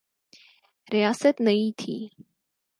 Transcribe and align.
ریاست 0.93 1.35
نئی 1.45 1.71
تھی۔ 1.79 1.97